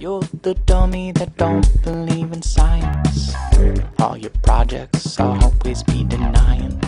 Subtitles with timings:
[0.00, 3.34] You're the dummy that don't believe in science.
[3.98, 6.80] All your projects always be denying.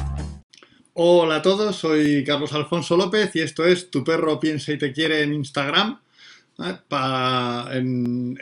[0.95, 4.93] Hola a todos, soy Carlos Alfonso López y esto es Tu perro piensa y te
[4.93, 5.99] quiere en Instagram.
[6.59, 6.79] ¿eh?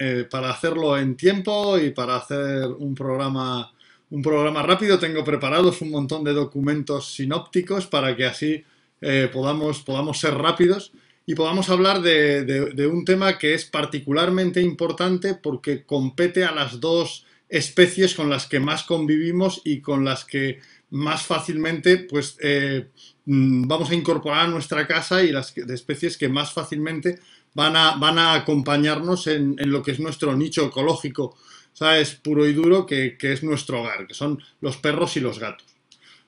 [0.00, 3.72] Eh, para hacerlo en tiempo y para hacer un programa,
[4.10, 8.64] un programa rápido, tengo preparados un montón de documentos sinópticos para que así
[9.00, 10.92] eh, podamos, podamos ser rápidos
[11.27, 16.80] y podamos hablar de, de- un tema que es particularmente importante porque compete a las
[16.80, 22.89] dos especies con las que más convivimos y con las que más fácilmente pues, eh,
[23.27, 27.18] mm, vamos a incorporar a nuestra casa y las especies que más fácilmente
[27.54, 31.36] van a, van a acompañarnos en, en lo que es nuestro nicho ecológico,
[31.72, 32.14] ¿sabes?
[32.14, 35.72] Puro y duro, que, que es nuestro hogar, que son los perros y los gatos.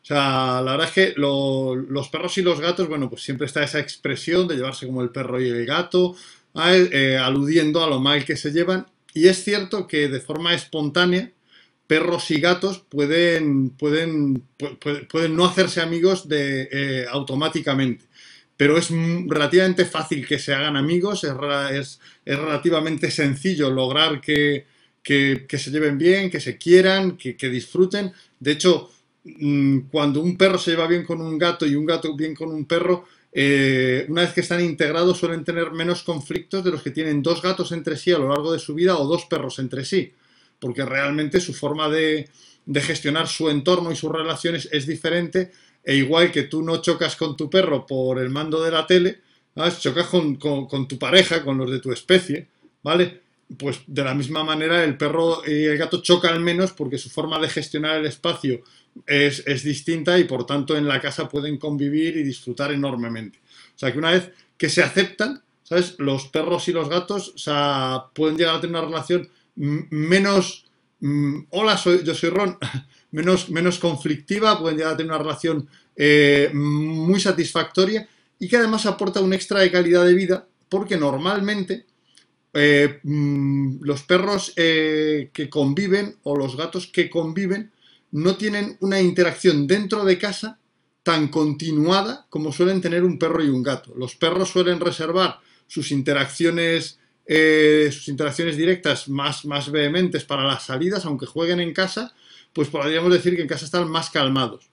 [0.05, 3.47] O sea, la verdad es que lo- los perros y los gatos, bueno, pues siempre
[3.47, 6.15] está esa expresión de llevarse como el perro y el gato.
[6.57, 8.87] Eh, aludiendo a lo mal que se llevan.
[9.13, 11.33] Y es cierto que de forma espontánea,
[11.87, 18.05] perros y gatos pueden, pueden, pu- pu- pueden no hacerse amigos de, eh, automáticamente.
[18.57, 18.91] Pero es
[19.27, 21.33] relativamente fácil que se hagan amigos, es,
[21.73, 24.67] es- es relativamente sencillo lograr que,
[25.03, 28.13] que- se lleven bien, que se quieran, que, disfruten.
[28.39, 28.91] De hecho,
[29.91, 32.67] cuando un perro se lleva bien con un gato y un gato bien con un
[32.67, 37.23] perro, eh, una vez que están integrados suelen tener menos conflictos de los que tienen
[37.23, 40.13] dos gatos entre sí a lo largo de su vida o dos perros entre sí,
[40.61, 42.29] porque realmente su forma de,
[42.83, 45.53] gestionar su entorno y sus relaciones es diferente
[45.83, 49.21] e igual que tú no chocas con tu perro por el mando de la tele,
[49.81, 52.49] chocas con, con- con tu pareja, con los de tu especie,
[52.83, 53.21] ¿vale?
[53.59, 57.39] Pues de la misma manera el perro y el gato chocan menos porque su forma
[57.39, 58.63] de gestionar el espacio
[59.07, 63.39] es, es distinta y por tanto en la casa pueden convivir y disfrutar enormemente.
[63.75, 65.97] O sea que una vez que se aceptan, ¿sabes?
[65.99, 70.67] Los perros y los gatos o sea, pueden llegar a tener una relación menos...
[71.51, 72.59] hola, soy, yo soy Ron.
[73.15, 78.09] Menos, menos conflictiva, pueden llegar a tener una relación eh, muy satisfactoria
[78.41, 81.87] y que además aporta un extra de calidad de vida porque normalmente
[82.53, 87.71] eh, los perros eh, que conviven o los gatos que conviven
[88.15, 90.61] no tienen una interacción dentro de casa
[91.03, 93.93] tan continuada como suelen tener un perro y un gato.
[93.97, 100.65] Los perros suelen reservar sus interacciones, eh, sus interacciones directas más, más vehementes para las
[100.65, 102.15] salidas, aunque jueguen en casa,
[102.53, 104.71] pues podríamos decir que en casa están más calmados.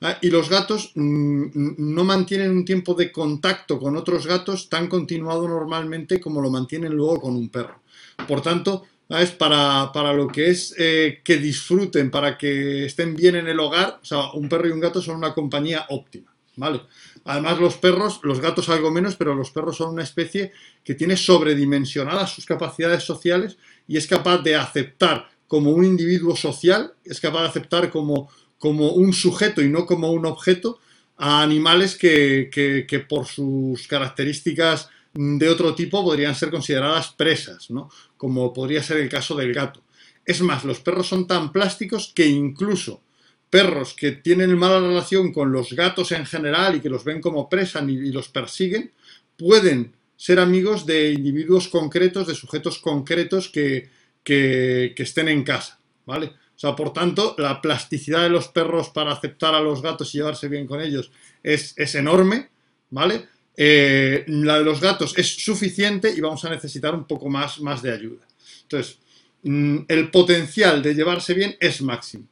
[0.00, 0.16] ¿ah?
[0.22, 5.48] Y los gatos mm, no mantienen un tiempo de contacto con otros gatos tan continuado
[5.48, 7.82] normalmente como lo mantienen luego con un perro.
[8.28, 9.30] Por tanto, ¿sabes?
[9.32, 13.98] Para, para lo que es eh, que disfruten, para que estén bien en el hogar,
[14.02, 16.80] o sea, un perro y un gato son una compañía óptima, ¿vale?
[17.24, 21.16] Además, los perros, los gatos algo menos, pero los perros son una especie que tiene
[21.16, 23.56] sobredimensionadas sus capacidades sociales
[23.88, 28.28] y es capaz de aceptar como un individuo social, es capaz de aceptar como,
[28.58, 30.78] como un sujeto y no como un objeto
[31.16, 37.70] a animales que, que- que por sus características de otro tipo podrían ser consideradas presas,
[37.70, 37.88] ¿no?
[38.24, 39.82] Como podría ser el caso del gato.
[40.24, 43.02] Es más, los perros son tan plásticos que incluso
[43.50, 47.48] perros que tienen mala relación con los gatos en general y que los ven como
[47.48, 48.92] presa y, los persiguen,
[49.36, 53.90] pueden ser amigos de individuos concretos, de sujetos concretos que,
[54.22, 56.26] que- que estén en casa, ¿vale?
[56.56, 60.18] O sea, por tanto, la plasticidad de los perros para aceptar a los gatos y
[60.18, 61.10] llevarse bien con ellos
[61.42, 62.48] es, es enorme,
[62.90, 63.28] ¿vale?
[63.56, 67.82] Eh, la de los gatos es suficiente y vamos a necesitar un poco más, más
[67.82, 68.26] de ayuda.
[68.62, 68.98] Entonces,
[69.42, 72.26] mm, el potencial de llevarse bien es máximo.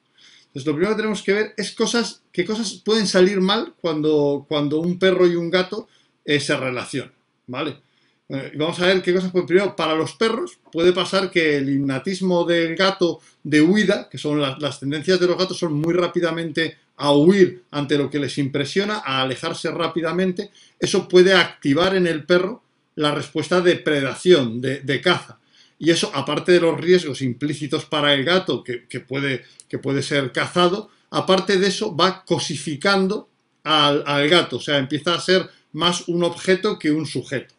[0.46, 4.44] Entonces, lo primero que tenemos que ver es cosas, qué cosas pueden salir mal cuando,
[4.48, 5.88] cuando un perro y un gato
[6.24, 7.14] eh, se relacionan,
[7.46, 7.78] ¿vale?
[8.28, 11.68] Eh, vamos a ver qué cosas, pues primero, para los perros puede pasar que el
[11.70, 15.94] innatismo del gato de huida, que son las, las tendencias de los gatos, son muy
[15.94, 22.06] rápidamente a huir ante lo que les impresiona, a alejarse rápidamente, eso puede activar en
[22.06, 22.62] el perro
[22.94, 25.38] la respuesta de predación, de, caza.
[25.78, 30.30] Y eso, aparte de los riesgos implícitos para el gato, que, puede, que puede ser
[30.32, 33.28] cazado, aparte de eso va cosificando
[33.64, 37.54] al, gato, o sea, empieza a ser más un objeto que un sujeto.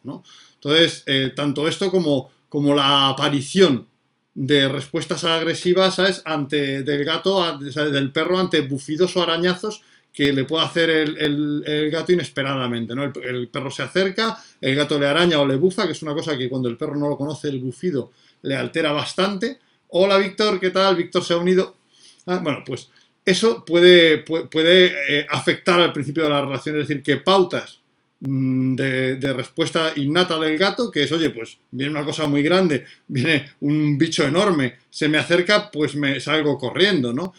[0.55, 3.87] Entonces, eh, tanto esto como, como la aparición
[4.35, 6.21] de respuestas agresivas, ¿sabes?
[6.25, 9.81] Ante, del gato, del perro ante bufidos o arañazos
[10.11, 13.03] que le puede hacer el, el- gato inesperadamente, ¿no?
[13.03, 16.37] El, perro se acerca, el gato le araña o le bufa, que es una cosa
[16.37, 18.11] que cuando el perro no lo conoce, el bufido
[18.43, 19.59] le altera bastante.
[19.89, 20.95] Hola, Víctor, ¿qué tal?
[20.95, 21.75] Víctor se ha unido.
[22.27, 22.89] Ah, bueno, pues
[23.25, 27.79] eso puede, puede, puede, eh, afectar al principio de la relación, es decir, que pautas
[28.23, 32.85] mm, de, respuesta innata del gato, que es, oye, pues viene una cosa muy grande,
[33.07, 37.33] viene un bicho enorme, se me acerca, pues me salgo corriendo, ¿no?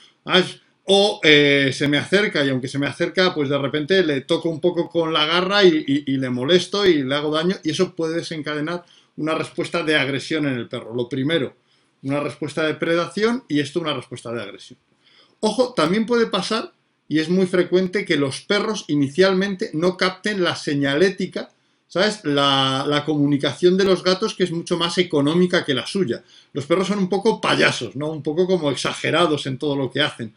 [0.86, 4.50] O eh, se me acerca y aunque se me acerca, pues de repente le toco
[4.50, 8.16] un poco con la garra y, le molesto y le hago daño y eso puede
[8.16, 8.84] desencadenar
[9.16, 10.94] una respuesta de agresión en el perro.
[10.94, 11.56] Lo primero,
[12.02, 14.78] una respuesta de predación y esto una respuesta de agresión.
[15.40, 16.73] Ojo, también puede pasar,
[17.08, 21.50] y es muy frecuente, que los perros inicialmente no capten la señalética,
[21.86, 22.20] ¿sabes?
[22.24, 26.24] La, comunicación de los gatos que es mucho más económica que la suya.
[26.52, 28.10] Los perros son un poco payasos, ¿no?
[28.10, 30.34] Un poco como exagerados en todo lo que hacen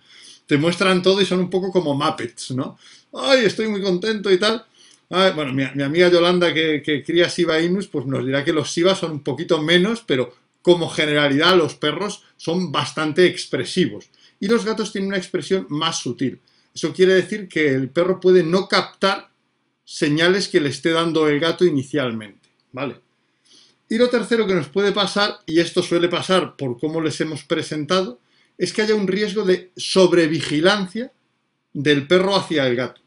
[0.47, 2.79] te muestran todo y son un poco como Muppets, ¿no?
[3.13, 4.65] Ay, estoy muy contento y tal.
[5.09, 9.11] bueno, mi, amiga Yolanda que, cría Shiba Inus, pues nos dirá que los Shiba son
[9.11, 14.09] un poquito menos, pero como generalidad los perros son bastante expresivos.
[14.39, 16.39] Y los gatos tienen una expresión más sutil.
[16.77, 19.31] Eso quiere decir que el perro puede no captar
[19.83, 23.01] señales que le esté dando el gato inicialmente, ¿vale?
[23.89, 27.43] Y lo tercero que nos puede pasar, y esto suele pasar por cómo les hemos
[27.43, 28.19] presentado,
[28.59, 31.11] es que haya un riesgo de sobrevigilancia
[31.73, 33.01] del perro hacia el gato.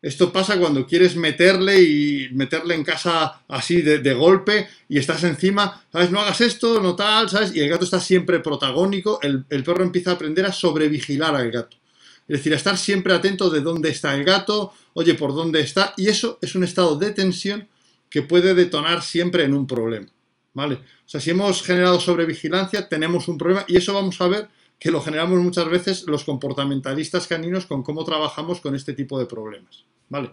[0.00, 5.84] Esto pasa cuando quieres meterle y meterle en casa así de, golpe y estás encima,
[5.92, 6.10] ¿sabes?
[6.10, 7.54] No hagas esto, no tal, ¿sabes?
[7.54, 11.50] Y el gato está siempre protagónico, el, el perro empieza a aprender a sobrevigilar al
[11.50, 11.83] gato.
[12.26, 16.08] Es decir, estar siempre atento de dónde está el gato, oye, por dónde está, y
[16.08, 17.68] eso es un estado de tensión
[18.08, 20.08] que puede detonar siempre en un problema,
[20.54, 20.76] ¿vale?
[20.76, 24.48] O sea, si hemos generado sobrevigilancia, tenemos un problema, y eso vamos a ver
[24.78, 29.26] que lo generamos muchas veces los comportamentalistas caninos con cómo trabajamos con este tipo de
[29.26, 29.84] problemas.
[30.08, 30.30] ¿vale?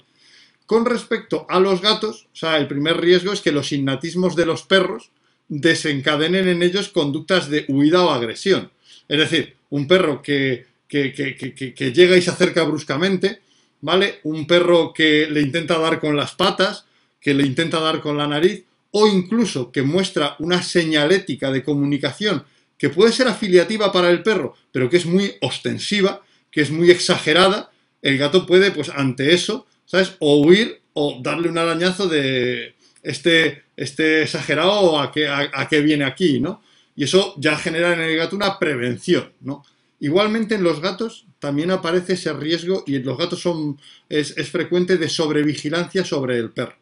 [0.66, 4.46] Con respecto a los gatos, o sea, el primer riesgo es que los innatismos de
[4.46, 5.12] los perros
[5.48, 8.72] desencadenen en ellos conductas de huida o agresión.
[9.08, 10.66] Es decir, un perro que,
[11.14, 13.40] que, que llega y se acerca bruscamente,
[13.82, 14.20] ¿vale?
[14.24, 16.86] Un perro que le intenta dar con las patas,
[17.20, 22.44] que le intenta dar con la nariz, o incluso que muestra una señalética de comunicación
[22.78, 26.90] que puede ser afiliativa para el perro, pero que es muy ostensiva, que es muy
[26.90, 27.72] exagerada,
[28.02, 30.14] el gato puede, pues ante eso, ¿sabes?
[30.18, 32.74] O huir o darle un arañazo de
[33.04, 36.64] este, este exagerado a qué, a, qué viene aquí, ¿no?
[36.96, 39.64] Y eso ya genera en el gato una prevención, ¿no?
[40.02, 45.08] Igualmente en los gatos también aparece ese riesgo y los gatos son, es, frecuente de
[45.08, 46.76] sobrevigilancia sobre el perro,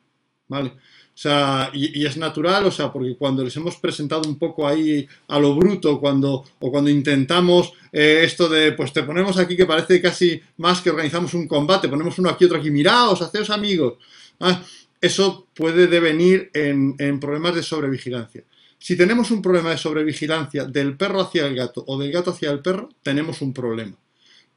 [0.48, 0.70] ¿vale?
[0.70, 5.06] O sea, y, es natural, o sea, porque cuando les hemos presentado un poco ahí
[5.28, 9.66] a lo bruto, cuando, o cuando intentamos eh, esto de, pues te ponemos aquí que
[9.66, 13.96] parece casi más que organizamos un combate, ponemos uno aquí, otro aquí, miraos, haceos amigos.
[15.02, 18.46] Eso puede devenir en, en problemas de sobrevigilancia.
[18.80, 22.50] Si tenemos un problema de sobrevigilancia del perro hacia el gato o del gato hacia
[22.50, 23.96] el perro, tenemos un problema.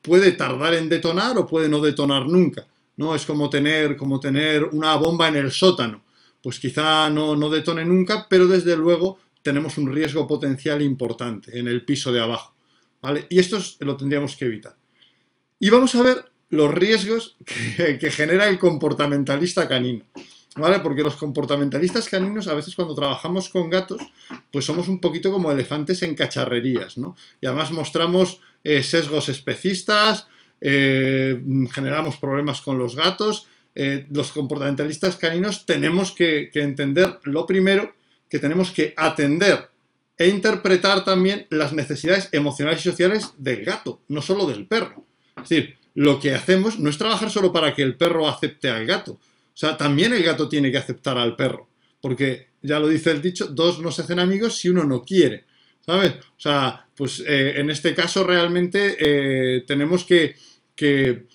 [0.01, 2.67] Puede tardar en detonar o puede no detonar nunca.
[2.97, 3.15] ¿no?
[3.15, 6.03] Es como tener, como tener una bomba en el sótano
[6.43, 11.69] pues quizá no, no detone nunca, pero desde luego tenemos un riesgo potencial importante en
[11.69, 12.55] el piso de abajo.
[13.01, 13.27] ¿vale?
[13.31, 14.77] Y esto lo tendríamos que evitar.
[15.59, 17.37] Y vamos a ver los riesgos
[17.77, 20.05] que, genera el comportamentalista canino.
[20.57, 20.81] ¿Vale?
[20.81, 24.03] Porque los comportamentalistas caninos, a veces cuando trabajamos con gatos,
[24.51, 27.17] pues somos un poquito como elefantes en cacharrerías, ¿no?
[27.41, 30.27] Y además mostramos eh, sesgos especistas,
[30.61, 31.41] eh,
[31.73, 37.95] generamos problemas con los gatos eh, los comportamentalistas caninos tenemos que, entender lo primero,
[38.29, 39.71] que tenemos que atender
[40.19, 45.07] e interpretar también las necesidades emocionales y sociales del gato, no solo del perro.
[45.37, 48.87] Es decir, lo que hacemos no es trabajar solo para que el perro acepte al
[48.87, 49.19] gato.
[49.55, 51.69] O sea, también el gato tiene que aceptar al perro.
[52.01, 55.45] Porque, ya lo dice el dicho, dos no se hacen amigos si uno no quiere.
[55.85, 56.13] ¿Sabes?
[56.13, 60.37] O sea, pues eh, en este caso realmente eh, tenemos que,
[60.77, 61.27] que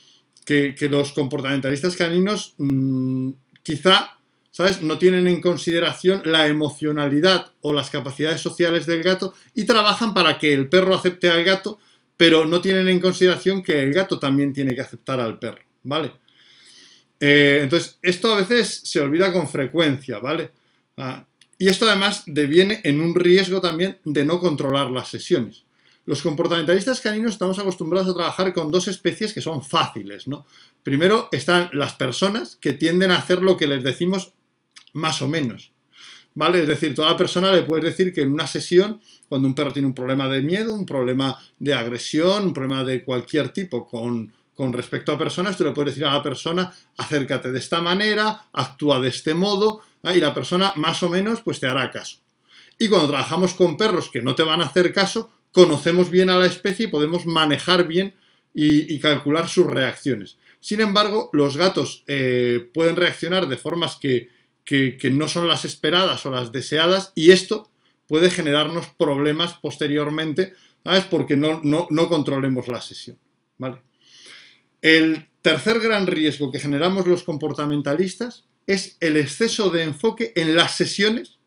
[0.47, 3.31] que, los comportamentalistas caninos mm,
[3.63, 4.17] quizá,
[4.50, 10.13] ¿sabes?, no tienen en consideración la emocionalidad o las capacidades sociales del gato y trabajan
[10.13, 11.79] para que el perro acepte al gato,
[12.15, 16.13] pero no tienen en consideración que el gato también tiene que aceptar al perro, ¿vale?
[17.19, 20.51] Eh, entonces, esto a veces se olvida con frecuencia, ¿vale?
[20.97, 21.25] Ah,
[21.57, 25.63] y esto además deviene en un riesgo también de no controlar las sesiones.
[26.05, 30.45] Los comportamentalistas caninos estamos acostumbrados a trabajar con dos especies que son fáciles, ¿no?
[30.83, 34.33] Primero están las personas que tienden a hacer lo que les decimos
[34.93, 35.74] más o menos,
[36.33, 36.62] ¿vale?
[36.62, 39.88] Es decir, toda persona le puedes decir que en una sesión, cuando un perro tiene
[39.88, 44.73] un problema de miedo, un problema de agresión, un problema de cualquier tipo con, con
[44.73, 48.99] respecto a personas, tú le puedes decir a la persona, acércate de esta manera, actúa
[48.99, 52.17] de este modo, y la persona más o menos pues te hará caso.
[52.79, 56.37] Y cuando trabajamos con perros que no te van a hacer caso, conocemos bien a
[56.37, 58.15] la especie y podemos manejar bien
[58.51, 60.39] y, calcular sus reacciones.
[60.59, 64.29] Sin embargo, los gatos eh, pueden reaccionar de formas que,
[65.11, 67.69] no son las esperadas o las deseadas y esto
[68.07, 71.05] puede generarnos problemas posteriormente, ¿sabes?
[71.05, 73.19] Porque no, no, controlemos la sesión,
[73.59, 73.87] ¿vale?
[74.81, 80.75] El tercer gran riesgo que generamos los comportamentalistas es el exceso de enfoque en las
[80.75, 81.38] sesiones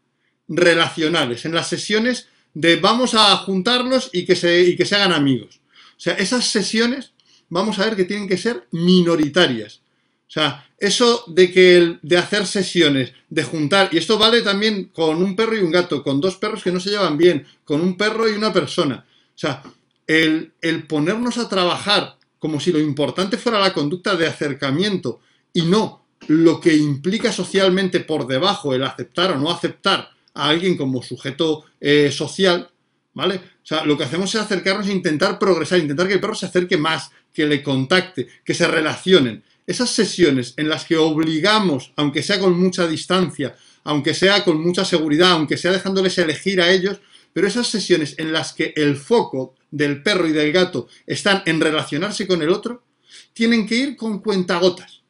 [0.48, 5.12] relacionales, en las sesiones de vamos a juntarlos y que se, y que se hagan
[5.12, 5.60] amigos.
[5.96, 7.12] O sea, esas sesiones
[7.48, 9.82] vamos a ver que tienen que ser minoritarias.
[10.26, 15.22] O sea, eso de que de hacer sesiones, de juntar, y esto vale también con
[15.22, 17.96] un perro y un gato, con dos perros que no se llevan bien, con un
[17.96, 19.04] perro y una persona.
[19.34, 19.62] O sea,
[20.06, 25.20] el, el ponernos a trabajar como si lo importante fuera la conducta de acercamiento
[25.52, 30.76] y no lo que implica socialmente por debajo el aceptar o no aceptar a alguien
[30.76, 32.68] como sujeto eh, social,
[33.14, 33.36] ¿vale?
[33.36, 36.46] O sea, lo que hacemos es acercarnos e intentar progresar, intentar que el perro se
[36.46, 39.44] acerque más, que le contacte, que se relacionen.
[39.66, 43.54] Esas sesiones en las que obligamos, aunque sea con mucha distancia,
[43.84, 47.00] aunque sea con mucha seguridad, aunque sea dejándoles elegir a ellos,
[47.32, 51.60] pero esas sesiones en las que el foco del perro y del gato están en
[51.60, 52.84] relacionarse con el otro,
[53.32, 55.02] tienen que ir con cuentagotas,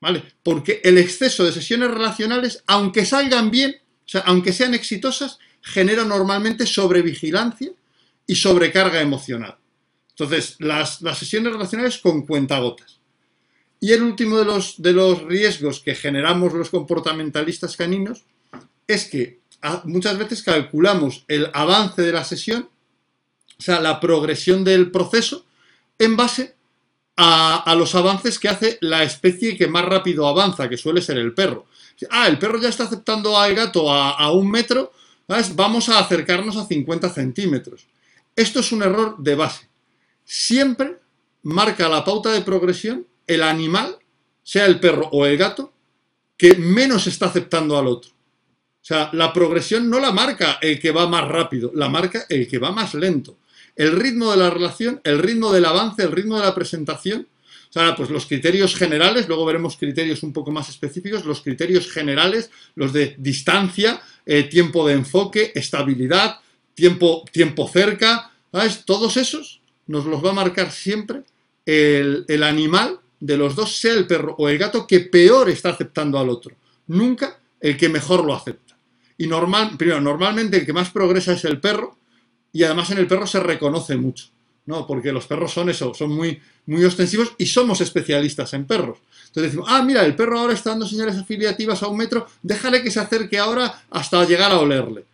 [0.00, 0.22] ¿vale?
[0.42, 6.04] Porque el exceso de sesiones relacionales, aunque salgan bien, o sea, aunque sean exitosas, genera
[6.04, 7.72] normalmente sobrevigilancia
[8.26, 9.58] y sobrecarga emocional.
[10.10, 12.98] Entonces, las, sesiones relacionales con cuentagotas.
[13.80, 18.24] Y el último de los, de los riesgos que generamos los comportamentalistas caninos
[18.88, 19.40] es que
[19.84, 22.68] muchas veces calculamos el avance de la sesión,
[23.58, 25.44] o sea, la progresión del proceso,
[25.98, 26.54] en base
[27.16, 31.34] a, los avances que hace la especie que más rápido avanza, que suele ser el
[31.34, 31.66] perro.
[32.10, 34.92] Ah, el perro ya está aceptando al gato a, un metro,
[35.54, 37.86] vamos a acercarnos a 50 centímetros.
[38.36, 39.68] Esto es un error de base
[40.28, 40.98] siempre
[41.42, 43.96] marca la pauta de progresión el animal,
[44.42, 45.72] sea el perro o el gato,
[46.36, 48.10] que menos está aceptando al otro.
[48.88, 52.56] Sea, la progresión no la marca el que va más rápido, la marca el que
[52.56, 53.36] va más lento.
[53.76, 57.28] El ritmo de la relación, el ritmo del avance, el ritmo de la presentación.
[57.68, 61.92] O sea, pues los criterios generales, luego veremos criterios un poco más específicos, los criterios
[61.92, 66.38] generales, los de distancia, eh, tiempo de enfoque, estabilidad,
[66.72, 68.86] tiempo, tiempo cerca, ¿sabes?
[68.86, 71.24] Todos esos nos los va a marcar siempre
[71.66, 76.18] el, animal de los dos, sea el perro o el gato, que peor está aceptando
[76.18, 76.56] al otro.
[76.86, 78.67] Nunca el que mejor lo acepta.
[79.18, 81.98] Y normal, primero, normalmente el que más progresa es el perro,
[82.52, 84.28] y además en el perro se reconoce mucho,
[84.66, 84.86] ¿no?
[84.86, 88.98] Porque los perros son eso, son muy, muy ostensivos y somos especialistas en perros.
[89.26, 92.82] Entonces decimos, ah, mira, el perro ahora está dando señales afiliativas a un metro, déjale
[92.82, 95.04] que se acerque ahora hasta llegar a olerle.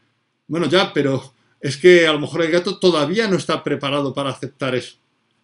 [0.47, 4.31] Bueno, ya, pero es que a lo mejor el gato todavía no está preparado para
[4.31, 4.97] aceptar eso.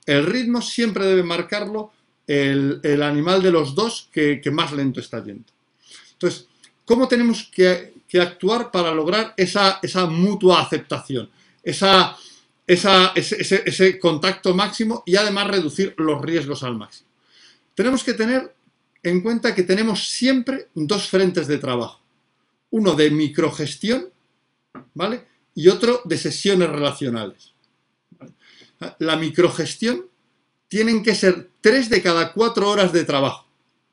[0.07, 1.93] El ritmo siempre debe marcarlo
[2.26, 5.45] el, animal de los dos que, más lento está yendo.
[6.12, 6.47] Entonces,
[6.85, 11.31] ¿cómo tenemos que, actuar para lograr esa, esa mutua aceptación?
[11.62, 12.17] Esa,
[12.67, 17.11] ese, ese contacto máximo y además reducir los riesgos al máximo.
[17.75, 18.55] Tenemos que tener
[19.02, 22.00] en cuenta que tenemos siempre dos frentes de trabajo.
[22.71, 24.09] Uno de microgestión,
[24.95, 25.26] ¿vale?
[25.55, 27.52] y otro de sesiones relacionales.
[28.99, 30.07] La microgestión
[30.69, 33.47] tienen que ser tres de cada cuatro horas de trabajo.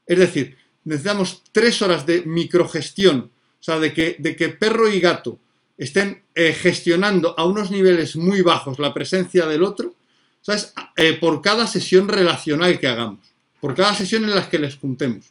[0.06, 5.00] Es decir, necesitamos tres horas de microgestión, o sea, de que, de que perro y
[5.00, 5.40] gato
[5.78, 9.94] estén eh, gestionando a unos niveles muy bajos la presencia del otro,
[10.42, 10.74] ¿sabes?
[10.96, 13.20] Eh, por cada sesión relacional que hagamos,
[13.60, 15.26] por cada sesión en la que les juntemos.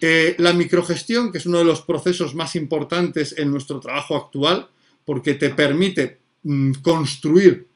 [0.00, 4.68] Eh, la microgestión, que es uno de los procesos más importantes en nuestro trabajo actual,
[5.04, 7.66] porque te permite mm, construir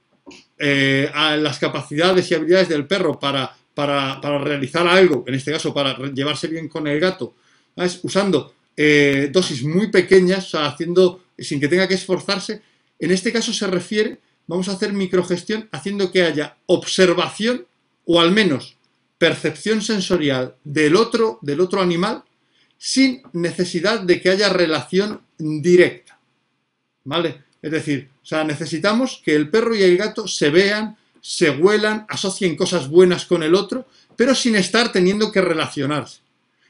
[0.59, 5.97] eh, las capacidades y habilidades del perro para, para, realizar algo, en este caso para
[6.13, 7.35] llevarse bien con el gato,
[8.03, 12.63] usando eh, dosis muy pequeñas, haciendo sin que tenga que esforzarse.
[12.99, 17.67] En este caso se refiere, vamos a hacer microgestión haciendo que haya observación
[18.05, 18.77] o al menos
[19.19, 22.25] percepción sensorial del otro, del otro animal
[22.79, 26.19] sin necesidad de que haya relación directa.
[27.05, 27.43] ¿vale?
[27.63, 32.07] Es decir, o sea, necesitamos que el perro y el gato se vean, se huelan,
[32.09, 33.87] asocien cosas buenas con el otro,
[34.17, 36.21] pero sin estar teniendo que relacionarse.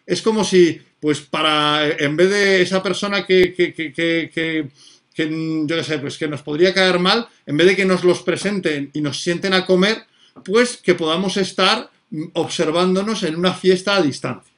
[0.07, 3.92] Es como si, pues, para, en vez de esa persona que, que, que,
[4.33, 4.69] que
[5.16, 8.23] yo qué sé, pues que nos podría caer mal, en vez de que nos los
[8.23, 10.04] presenten y nos sienten a comer,
[10.45, 11.90] pues que podamos estar
[12.35, 14.54] observándonos en una fiesta a distancia.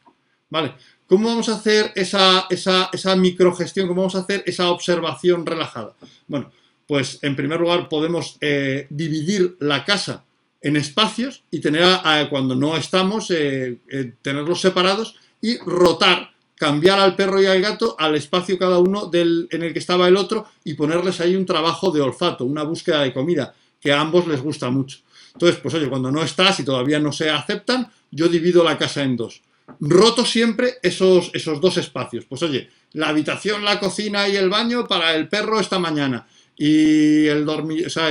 [0.50, 0.74] ¿Vale?
[1.06, 3.88] ¿Cómo vamos a hacer esa, esa, microgestión?
[3.88, 5.94] ¿Cómo vamos a hacer esa observación relajada?
[6.26, 6.50] Bueno,
[6.86, 10.24] pues en primer lugar podemos eh, dividir la casa
[10.60, 16.31] en espacios y tener, a, cuando no estamos, eh, eh, tenerlos separados y rotar,
[16.62, 20.06] cambiar al perro y al gato al espacio cada uno del, en el que estaba
[20.06, 24.00] el otro y ponerles ahí un trabajo de olfato, una búsqueda de comida, que a
[24.00, 24.98] ambos les gusta mucho.
[25.32, 29.02] Entonces, pues oye, cuando no estás y todavía no se aceptan, yo divido la casa
[29.02, 29.42] en dos.
[29.80, 32.26] Roto siempre esos, esos dos espacios.
[32.26, 36.28] Pues oye, la habitación, la cocina y el baño para el perro esta mañana.
[36.56, 37.44] Y el,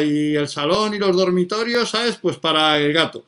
[0.03, 2.17] y el salón y los dormitorios, ¿sabes?
[2.17, 3.24] Pues para el gato.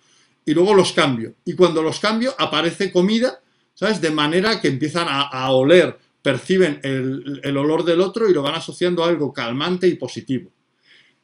[0.46, 1.36] Y luego los cambio.
[1.46, 3.40] Y cuando los cambio, aparece comida,
[3.84, 4.00] ¿sabes?
[4.00, 9.04] De manera que empiezan a, oler, perciben el, olor del otro y lo van asociando
[9.04, 10.50] a algo calmante y positivo.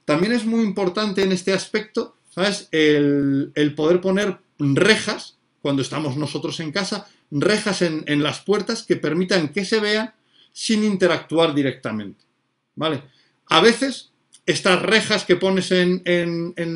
[0.04, 2.68] También es muy importante en este aspecto, ¿sabes?
[2.74, 9.54] El, poder poner rejas, cuando estamos nosotros en casa, rejas en, las puertas que permitan
[9.54, 10.14] que se vean
[10.52, 12.26] sin interactuar directamente,
[12.76, 13.04] ¿vale?
[13.46, 14.12] A veces,
[14.46, 16.04] estas rejas que pones en,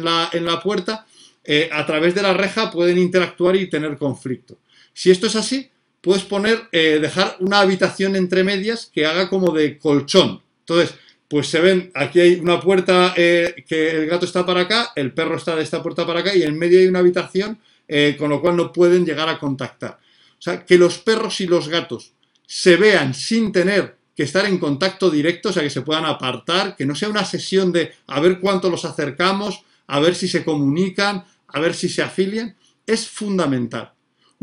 [0.01, 1.05] la, puerta,
[1.43, 4.59] eh, a través de la reja pueden interactuar y tener conflicto.
[4.93, 5.71] Si esto es así,
[6.03, 10.41] puedes poner, eh, dejar una habitación entre medias que haga como de colchón.
[10.59, 10.95] Entonces,
[11.29, 15.13] pues se ven, aquí hay una puerta eh, que el gato está para acá, el
[15.13, 17.57] perro está de esta puerta para acá y en medio hay una habitación
[17.87, 19.97] eh, con lo cual no pueden llegar a contactar.
[20.37, 22.11] O sea, que los perros y los gatos
[22.45, 26.75] se vean sin tener que estar en contacto directo, o sea, que se puedan apartar,
[26.75, 30.43] que no sea una sesión de a ver cuánto los acercamos, a ver si se
[30.43, 33.93] comunican, a ver si se afilian, es fundamental.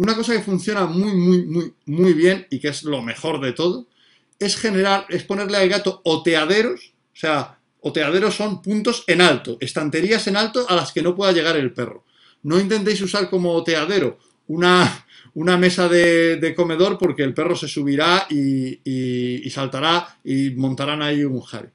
[0.00, 3.52] Una cosa que funciona muy, muy, muy, muy bien y que es lo mejor de
[3.52, 3.86] todo,
[4.38, 10.26] es generar, es ponerle al gato oteaderos, o sea, oteaderos son puntos en alto, estanterías
[10.26, 12.06] en alto a las que no pueda llegar el perro.
[12.44, 18.26] No intentéis usar como oteadero una, una mesa de, comedor porque el perro se subirá
[18.30, 21.72] y, saltará y montarán ahí un jare.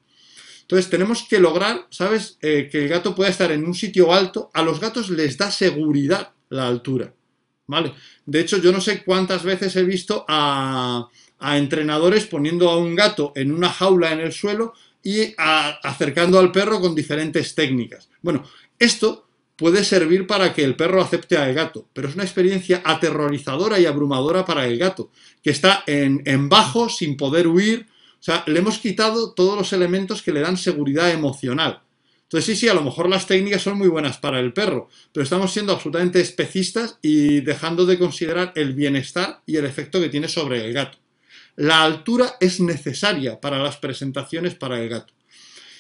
[0.62, 2.40] Entonces tenemos que lograr, ¿sabes?
[2.42, 4.50] Eh, que el gato pueda estar en un sitio alto.
[4.56, 7.14] A los gatos les da seguridad la altura,
[7.68, 7.94] ¿vale?
[8.26, 13.32] De hecho, yo no sé cuántas veces he visto a, entrenadores poniendo a un gato
[13.36, 18.10] en una jaula en el suelo y acercando al perro con diferentes técnicas.
[18.22, 18.44] Bueno,
[18.80, 23.80] esto puede servir para que el perro acepte al gato, pero es una experiencia aterrorizadora
[23.80, 25.12] y abrumadora para el gato,
[25.44, 27.86] que está en, en bajo, sin poder huir.
[28.20, 31.84] O sea, le hemos quitado todos los elementos que le dan seguridad emocional.
[32.36, 35.24] Entonces, sí, sí, a lo mejor las técnicas son muy buenas para el perro, pero
[35.24, 40.28] estamos siendo absolutamente especistas y dejando de considerar el bienestar y el efecto que tiene
[40.28, 40.98] sobre el gato
[41.56, 45.14] la altura es necesaria para las presentaciones para el gato.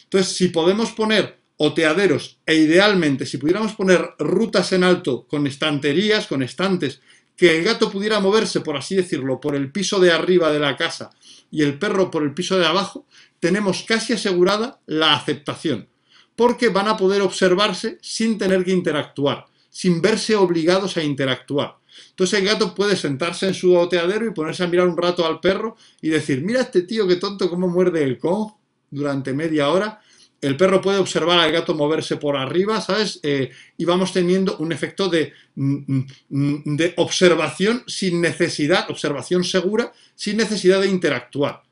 [0.03, 6.27] Entonces, si podemos poner oteaderos e idealmente, si pudiéramos poner rutas en alto con estanterías,
[6.27, 7.01] con estantes,
[7.35, 10.77] que el gato pudiera moverse, por así decirlo, por el piso de arriba de la
[10.77, 11.09] casa
[11.51, 13.05] y el perro por el piso de abajo,
[13.39, 15.89] tenemos casi asegurada la aceptación,
[16.35, 21.77] porque van a poder observarse sin tener que interactuar, sin verse obligados a interactuar.
[22.09, 25.39] Entonces el gato puede sentarse en su boteadero y ponerse a mirar un rato al
[25.39, 28.53] perro y decir, mira este tío qué tonto cómo muerde el con
[28.89, 30.01] durante media hora.
[30.41, 33.19] El perro puede observar al gato moverse por arriba, ¿sabes?
[33.23, 39.91] Eh, y vamos teniendo un efecto de, mm, mm, de observación sin necesidad, observación segura,
[40.13, 41.63] sin necesidad de interactuar.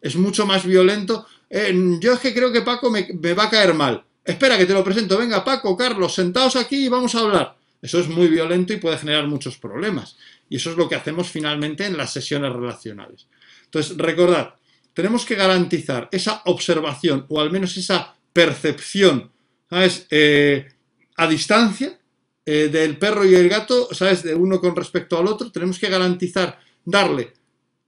[0.00, 1.26] Es mucho más violento.
[1.50, 4.04] Eh, yo es que creo que Paco me, me va a caer mal.
[4.24, 5.18] Espera que te lo presento.
[5.18, 7.56] Venga, Paco, Carlos, sentaos aquí y vamos a hablar.
[7.80, 10.16] Eso es muy violento y puede generar muchos problemas.
[10.48, 13.26] Y eso es lo que hacemos finalmente en las sesiones relacionales.
[13.64, 14.54] Entonces, recordad,
[14.94, 19.32] tenemos que garantizar esa observación o al menos esa percepción,
[19.68, 20.06] ¿sabes?
[20.10, 20.68] Eh,
[21.16, 21.98] a distancia
[22.46, 24.22] eh, del perro y el gato, ¿sabes?
[24.22, 25.50] De uno con respecto al otro.
[25.50, 27.32] Tenemos que garantizar darle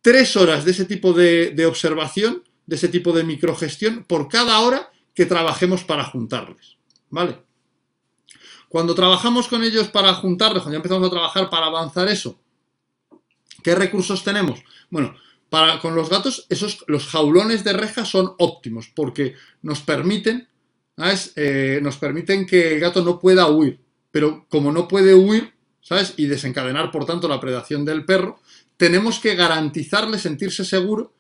[0.03, 4.59] tres horas de ese tipo de, de observación, de ese tipo de microgestión por cada
[4.61, 6.77] hora que trabajemos para juntarles.
[7.11, 7.39] ¿Vale?
[8.69, 12.41] Cuando trabajamos con ellos para juntarlos, cuando ya empezamos a trabajar para avanzar eso,
[13.63, 14.65] ¿qué recursos tenemos?
[14.91, 15.15] Bueno,
[15.49, 20.49] para, con los gatos, esos, los jaulones de reja son óptimos porque nos permiten,
[21.37, 23.81] eh, nos permiten que el gato no pueda huir.
[24.11, 26.15] Pero como no puede huir, ¿sabes?
[26.17, 28.41] Y desencadenar, por tanto, la predación del perro,
[28.77, 31.15] tenemos que garantizarle sentirse seguro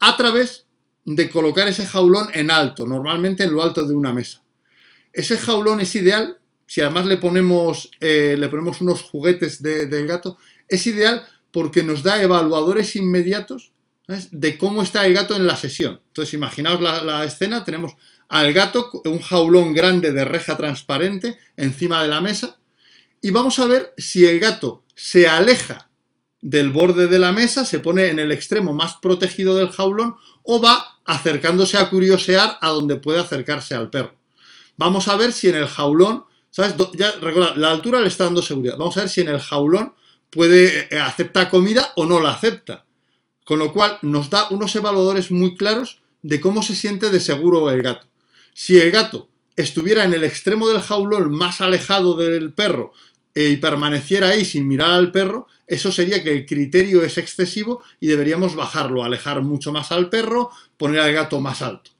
[0.00, 0.65] a través
[1.06, 4.42] de colocar ese jaulón en alto, normalmente en lo alto de una mesa.
[5.12, 10.36] Ese jaulón es ideal si además le ponemos, eh, le ponemos unos juguetes del gato,
[10.68, 13.72] es ideal porque nos da evaluadores inmediatos
[14.30, 16.00] de cómo está el gato en la sesión.
[16.08, 17.94] Entonces, imaginaos la, escena, tenemos
[18.28, 22.58] al gato, un jaulón grande de reja transparente encima de la mesa,
[23.22, 25.88] y vamos a ver si el gato se aleja
[26.40, 30.60] del borde de la mesa, se pone en el extremo más protegido del jaulón, o
[30.60, 34.14] va acercándose a curiosear a donde puede acercarse al perro.
[34.76, 36.24] Vamos a ver si en el jaulón
[36.56, 36.74] ¿Sabes?
[36.94, 38.78] Ya, recuerda, la altura le está dando seguridad.
[38.78, 39.92] Vamos a ver si en el jaulón
[40.30, 42.86] puede, eh, acepta comida o no la acepta.
[43.44, 47.70] Con lo cual nos da unos evaluadores muy claros de cómo se siente de seguro
[47.70, 48.06] el gato.
[48.54, 52.94] Si el gato estuviera en el extremo del jaulón más alejado del perro
[53.36, 57.82] eh, y permaneciera ahí sin mirar al perro, eso sería que el criterio es excesivo
[58.00, 61.90] y deberíamos bajarlo, alejar mucho más al perro, poner al gato más alto.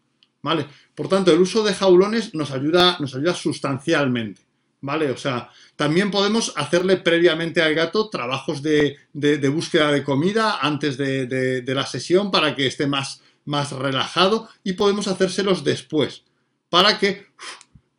[0.40, 0.66] ¿Vale?
[0.94, 4.40] Por tanto, el uso de jaulones nos ayuda, nos ayuda sustancialmente.
[4.81, 5.11] ¿Vale?
[5.11, 8.96] O sea, también podemos hacerle previamente al gato trabajos de,
[9.53, 15.07] búsqueda de comida antes de, la sesión para que esté más, más relajado y podemos
[15.07, 16.22] hacérselos después
[16.70, 17.27] para que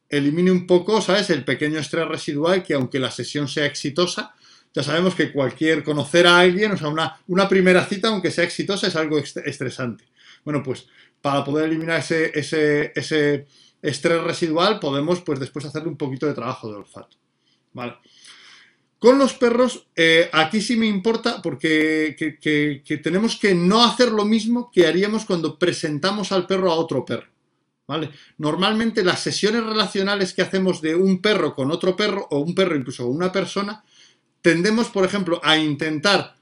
[0.09, 1.29] elimine un poco, ¿sabes?
[1.29, 4.35] El pequeño estrés residual que aunque la sesión sea exitosa,
[4.73, 8.87] ya sabemos que cualquier conocer a alguien, o sea, una, primera cita, aunque sea exitosa,
[8.87, 10.05] es algo estresante.
[10.45, 10.87] Bueno, pues
[11.21, 13.47] para poder eliminar ese, ese, ese
[13.81, 17.17] estrés residual, podemos pues después hacerle un poquito de trabajo de olfato.
[17.73, 17.95] ¿Vale?
[18.99, 24.25] Con los perros, eh, aquí sí me importa porque que tenemos que no hacer lo
[24.25, 27.36] mismo que haríamos cuando presentamos al perro a otro perro.
[27.87, 28.11] ¿Vale?
[28.37, 32.75] Normalmente las sesiones relacionales que hacemos de un perro con otro perro o un perro
[32.75, 33.83] incluso con una persona,
[34.41, 36.35] tendemos, por ejemplo, a intentar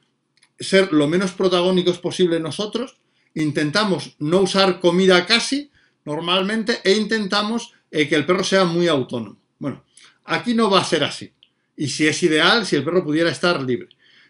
[0.60, 2.98] ser lo menos protagónicos posible nosotros,
[3.36, 5.72] intentamos no usar comida casi
[6.04, 9.38] normalmente e intentamos eh, que el perro sea muy autónomo.
[9.60, 9.84] Bueno,
[10.24, 11.32] aquí no va a ser así.
[11.78, 13.90] Y si es ideal, si el perro pudiera estar libre.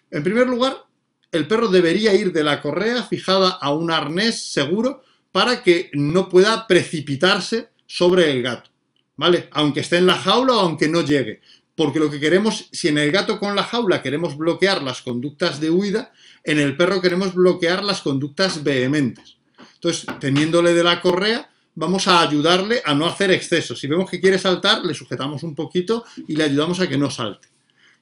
[0.09, 0.85] En primer lugar,
[1.31, 5.03] el perro debería ir de la correa fijada a un arnés seguro
[5.35, 8.69] para que no pueda precipitarse sobre el gato,
[9.17, 9.49] ¿vale?
[9.51, 11.41] Aunque esté en la jaula o aunque no llegue.
[11.75, 15.59] Porque lo que queremos, si en el gato con la jaula queremos bloquear las conductas
[15.59, 16.13] de huida,
[16.45, 19.35] en el perro queremos bloquear las conductas vehementes.
[19.73, 23.75] Entonces, teniéndole de la correa, vamos a ayudarle a no hacer exceso.
[23.75, 27.11] Si vemos que quiere saltar, le sujetamos un poquito y le ayudamos a que no
[27.11, 27.49] salte.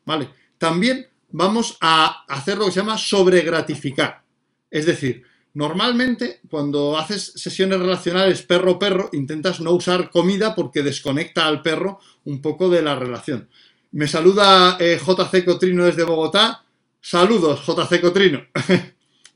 [0.05, 0.29] ¿Vale?
[0.59, 4.21] También vamos a hacer lo que se llama sobregratificar.
[4.69, 5.23] Es decir,
[5.55, 12.41] Normalmente, cuando haces sesiones relacionales perro-perro, intentas no usar comida porque desconecta al perro un
[12.41, 13.47] poco de la relación.
[13.91, 16.63] Me saluda eh, JC Cotrino desde Bogotá.
[16.99, 18.43] Saludos, JC Cotrino.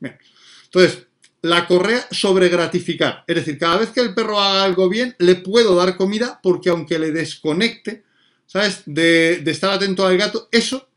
[0.64, 1.06] Entonces,
[1.42, 3.22] la correa sobre gratificar.
[3.28, 6.70] Es decir, cada vez que el perro haga algo bien, le puedo dar comida porque
[6.70, 8.02] aunque le desconecte,
[8.44, 8.82] ¿sabes?
[8.86, 10.87] De, de estar atento al gato, eso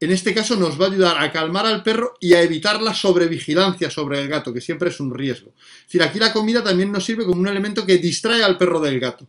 [0.00, 2.94] en este caso nos va a ayudar a calmar al perro y a evitar la
[2.94, 5.52] sobrevigilancia sobre el gato, que siempre es un riesgo.
[5.56, 8.80] Es decir, aquí la comida también nos sirve como un elemento que distrae al perro
[8.80, 9.26] del gato.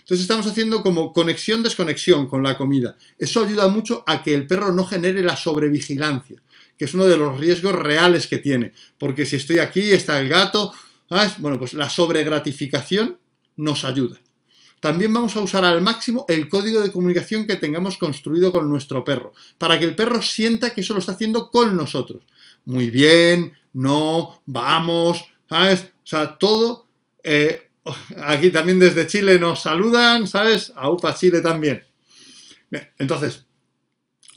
[0.00, 2.96] Entonces estamos haciendo como conexión-desconexión con la comida.
[3.18, 6.42] Eso ayuda mucho a que el perro no genere la sobrevigilancia,
[6.76, 8.72] que es uno de los riesgos reales que tiene.
[8.98, 10.74] Porque si estoy aquí, está el gato,
[11.38, 13.18] bueno, pues la sobregratificación
[13.56, 14.18] nos ayuda.
[14.80, 19.04] También vamos a usar al máximo el código de comunicación que tengamos construido con nuestro
[19.04, 22.22] perro, para que el perro sienta que eso lo está haciendo con nosotros.
[22.64, 25.92] Muy bien, no, vamos, ¿sabes?
[26.02, 26.86] O sea, todo...
[27.22, 27.68] Eh,
[28.24, 30.72] aquí también desde Chile nos saludan, ¿sabes?
[30.76, 31.84] A UPA Chile también.
[32.98, 33.46] entonces,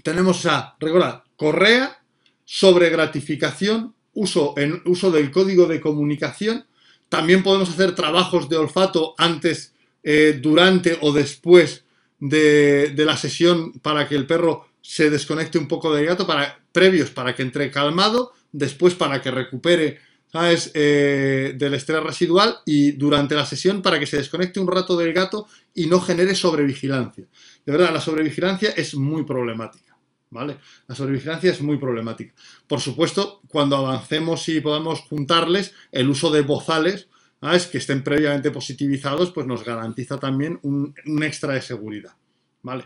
[0.03, 2.03] tenemos a, recuerda, correa,
[2.43, 4.53] sobre gratificación, uso,
[4.85, 6.65] uso del código de comunicación.
[7.07, 9.72] También podemos hacer trabajos de olfato antes
[10.03, 11.85] eh, durante o después
[12.19, 17.09] de, la sesión para que el perro se desconecte un poco del gato, para, previos
[17.09, 19.99] para que entre calmado, después para que recupere
[20.31, 20.71] ¿sabes?
[20.73, 25.13] Eh, del estrés residual y durante la sesión para que se desconecte un rato del
[25.13, 27.25] gato y no genere sobrevigilancia.
[27.65, 29.95] De verdad, la sobrevigilancia es muy problemática.
[30.31, 30.57] ¿Vale?
[30.87, 32.33] La sobrevigilancia es muy problemática.
[32.65, 37.07] Por supuesto, cuando avancemos y podamos juntarles, el uso de bozales
[37.51, 42.13] es que estén previamente positivizados, pues nos garantiza también un, extra de seguridad.
[42.61, 42.85] ¿vale?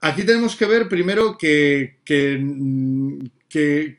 [0.00, 3.98] Aquí tenemos que ver primero que, que,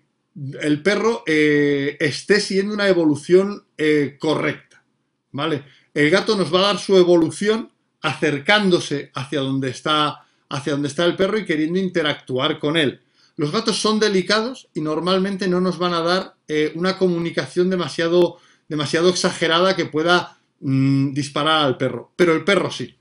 [0.62, 4.84] el perro eh, esté siguiendo una evolución eh, correcta.
[5.32, 5.64] ¿vale?
[5.94, 11.06] El gato nos va a dar su evolución acercándose hacia donde está, hacia donde está
[11.06, 13.02] el perro y queriendo interactuar con él.
[13.38, 18.40] Los gatos son delicados y normalmente no nos van a dar eh, una comunicación demasiado
[18.68, 22.12] demasiado exagerada que pueda mm, disparar al perro.
[22.16, 22.96] Pero el perro sí.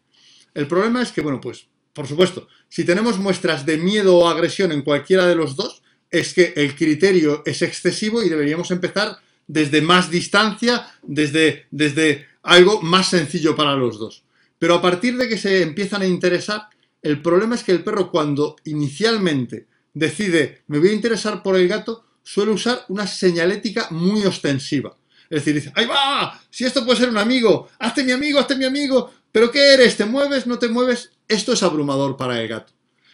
[0.54, 4.72] El problema es que, bueno, pues, por supuesto, si tenemos muestras de miedo o agresión
[4.72, 9.80] en cualquiera de los dos, es que el criterio es excesivo y deberíamos empezar desde
[9.80, 14.24] más distancia, desde, desde algo más sencillo para los dos.
[14.58, 16.68] Pero a partir de que se empiezan a interesar,
[17.02, 21.68] el problema es que el perro cuando inicialmente decide me voy a interesar por el
[21.68, 24.96] gato, suele usar una señalética muy ostensiva.
[25.28, 26.40] Es decir, dice, ¡ahí va!
[26.50, 29.96] Si esto puede ser un amigo, hazte mi amigo, hazte mi amigo, pero ¿qué eres?
[29.96, 30.46] ¿Te mueves?
[30.46, 31.10] ¿No te mueves?
[31.28, 32.72] esto es abrumador para el gato.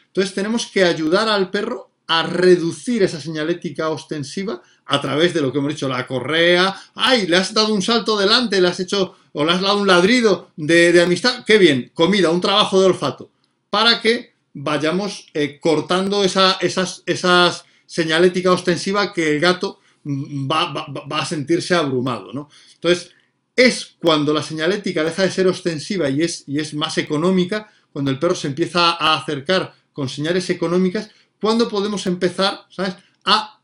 [0.09, 5.53] Entonces tenemos que ayudar al perro a reducir esa señalética ostensiva a través de lo
[5.53, 9.17] que hemos dicho, la correa, ay, le has dado un salto delante, le has hecho,
[9.33, 13.31] o le has dado un ladrido de, amistad, qué bien, comida, un trabajo de olfato,
[13.71, 21.27] para que vayamos eh, cortando esa, esas, esas señalética ostensiva que el gato va, a
[21.27, 22.49] sentirse abrumado, ¿no?
[22.75, 23.13] Entonces,
[23.55, 28.11] es cuando la señalética deja de ser ostensiva y es, y es más económica, cuando
[28.11, 31.11] el perro se empieza a acercar con señales económicas,
[31.41, 33.61] cuando podemos empezar, ¿sabes?, a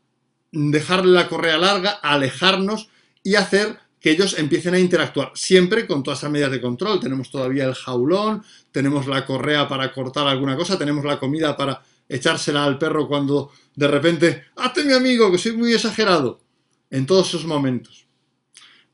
[0.51, 2.89] dejarle la correa larga, alejarnos
[3.23, 6.99] y hacer que ellos empiecen a interactuar, siempre con todas esas medidas de control.
[6.99, 11.81] Tenemos todavía el jaulón, tenemos la correa para cortar alguna cosa, tenemos la comida para
[12.09, 16.41] echársela al perro cuando de repente, ¡hazte mi amigo, que soy muy exagerado!
[16.89, 18.07] En todos esos momentos.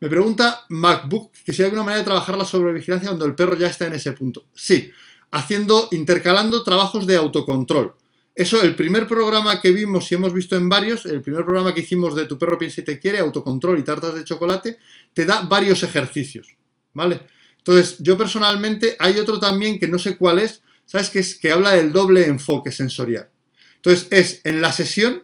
[0.01, 3.56] Me pregunta MacBook que si hay alguna manera de trabajar la sobrevigilancia cuando el perro
[3.56, 4.45] ya está en ese punto.
[4.54, 4.91] Sí,
[5.32, 7.95] haciendo, intercalando trabajos de autocontrol.
[8.36, 11.80] Eso, el primer programa que vimos y hemos visto en varios, el primer programa que
[11.80, 14.78] hicimos de Tu perro piensa y te quiere, autocontrol y tartas de chocolate,
[15.13, 16.54] te da varios ejercicios,
[16.93, 17.21] ¿vale?
[17.60, 21.10] Entonces, yo personalmente, hay otro también que no sé cuál es, ¿sabes?
[21.10, 23.30] Que es que habla del doble enfoque sensorial.
[23.78, 25.24] Entonces, es en la sesión,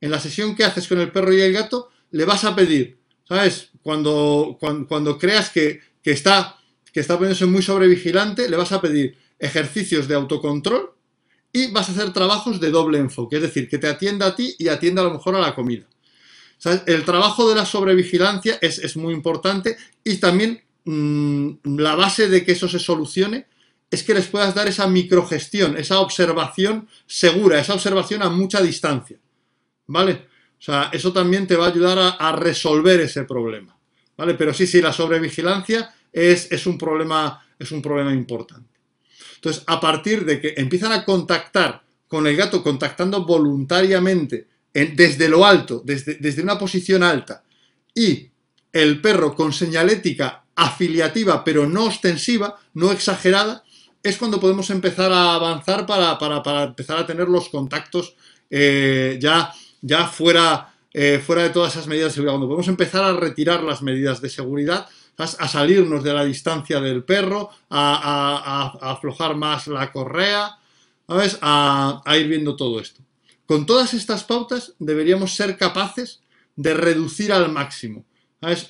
[0.00, 2.98] en la sesión que haces con el perro y el gato, le vas a pedir,
[3.28, 3.70] ¿sabes?
[3.82, 6.56] Cuando, cuando, creas que, que, está,
[6.92, 10.94] que está poniéndose muy sobrevigilante, le vas a pedir ejercicios de autocontrol
[11.52, 14.54] y vas a hacer trabajos de doble enfoque, es decir, que te atienda a ti
[14.58, 15.86] y atienda a lo mejor a la comida.
[16.86, 22.52] El trabajo de la sobrevigilancia es, muy importante y también mm, la base de que
[22.52, 23.46] eso se solucione
[23.92, 29.18] es que les puedas dar esa microgestión, esa observación segura, esa observación a mucha distancia.
[29.86, 30.28] ¿Vale?
[30.58, 33.76] O sea, eso también te va a ayudar a, resolver ese problema.
[34.16, 34.32] ¿Vale?
[34.32, 38.70] Pero sí, sí, la sobrevigilancia es, un, problema, es un problema importante.
[39.34, 45.44] Entonces, a partir de que empiezan a contactar con el gato, contactando voluntariamente desde lo
[45.44, 47.44] alto, desde, desde una posición alta,
[47.94, 48.30] y
[48.72, 53.64] el perro con señalética afiliativa, pero no ostensiva, no exagerada,
[54.02, 58.14] es cuando podemos empezar a avanzar para, empezar a tener los contactos
[58.50, 63.04] eh, ya, ya fuera, eh, fuera de todas esas medidas de seguridad, cuando podemos empezar
[63.04, 69.36] a retirar las medidas de seguridad a salirnos de la distancia del perro, a, aflojar
[69.36, 70.58] más la correa.
[71.08, 73.02] A, ir viendo todo esto.
[73.44, 76.22] Con todas estas pautas deberíamos ser capaces
[76.56, 78.06] de reducir al máximo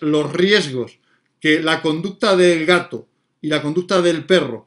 [0.00, 0.98] los riesgos
[1.38, 3.06] que la conducta del gato
[3.40, 4.66] y la conducta del perro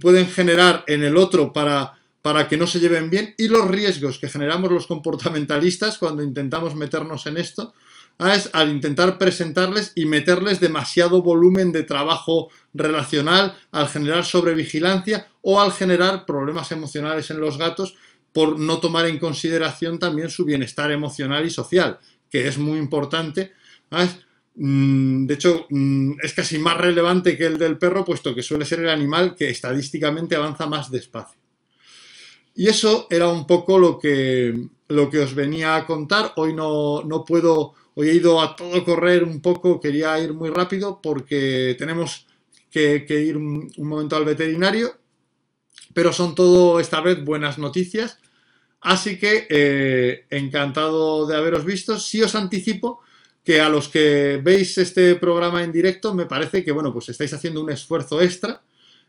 [0.00, 4.18] pueden generar en el otro para, para que no se lleven bien y los riesgos
[4.18, 7.74] que generamos los comportamentalistas cuando intentamos meternos en esto
[8.28, 15.60] es al intentar presentarles y meterles demasiado volumen de trabajo relacional, al generar sobrevigilancia o
[15.60, 17.94] al generar problemas emocionales en los gatos
[18.32, 21.98] por no tomar en consideración también su bienestar emocional y social,
[22.30, 23.52] que es muy importante.
[23.90, 24.04] Mm,
[24.62, 28.80] de hecho, mm, es casi más relevante que el del perro, puesto que suele ser
[28.80, 31.40] el animal que estadísticamente avanza más despacio.
[32.54, 36.32] Y eso era un poco lo que, lo que os venía a contar.
[36.36, 40.48] Hoy no, no puedo Hoy he ido a todo correr un poco, quería ir muy
[40.50, 42.26] rápido porque tenemos
[42.70, 44.96] que, ir un, momento al veterinario,
[45.92, 48.18] pero son todo esta vez buenas noticias.
[48.80, 51.98] Así que eh, encantado de haberos visto.
[51.98, 53.00] Sí os anticipo
[53.50, 57.32] que a los que veis este programa en directo me parece que bueno, pues estáis
[57.32, 58.62] haciendo un esfuerzo extra.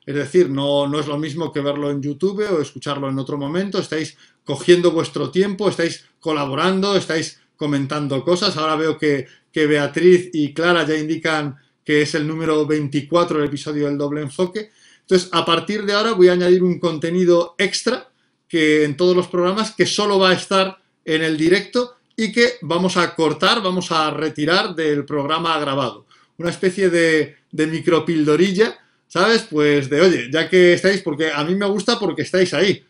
[0.03, 3.37] Es decir, no, no es lo mismo que verlo en YouTube o escucharlo en otro
[3.37, 3.77] momento.
[3.77, 8.57] Estáis cogiendo vuestro tiempo, estáis colaborando, estáis comentando cosas.
[8.57, 13.85] Ahora veo que, Beatriz y Clara ya indican que es el número 24 el episodio
[13.85, 14.71] del doble enfoque.
[15.01, 18.09] Entonces, a partir de ahora voy a añadir un contenido extra
[18.47, 22.53] que en todos los programas que solo va a estar en el directo y que
[22.61, 26.05] vamos a cortar, vamos a retirar del programa grabado.
[26.37, 29.47] Una especie de, de micropildorilla, ¿sabes?
[29.49, 32.85] Pues de, oye, ya que estáis, porque a mí me gusta porque estáis ahí,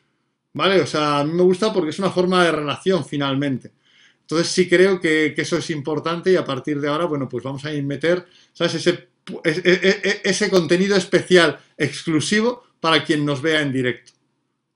[0.52, 0.82] ¿vale?
[0.82, 3.72] O sea, a mí me gusta porque es una forma de relación finalmente.
[4.20, 7.64] Entonces sí creo que, eso es importante y a partir de ahora, bueno, pues vamos
[7.64, 8.76] a meter, ¿sabes?
[8.76, 9.08] Ese,
[10.24, 14.12] ese, contenido especial, exclusivo, para quien nos vea en directo.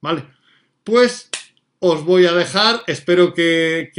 [0.01, 0.23] ¿Vale?
[0.81, 1.29] Pues
[1.87, 3.91] os voy a dejar, espero que,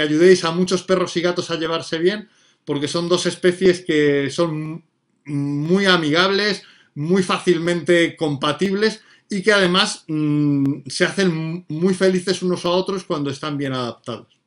[0.00, 2.28] ayudéis a muchos perros y gatos a llevarse bien,
[2.64, 4.84] porque son dos especies que son
[5.24, 6.62] muy amigables,
[6.94, 13.30] muy fácilmente compatibles y que además mm, se hacen muy felices unos a otros cuando
[13.30, 14.38] están bien adaptados.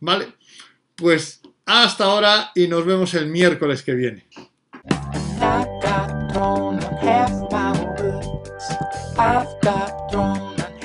[0.00, 0.28] ¿Vale?
[0.96, 4.26] Pues hasta ahora y nos vemos el miércoles que viene.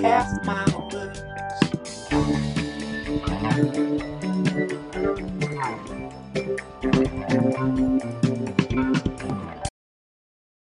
[0.02, 0.71] half mile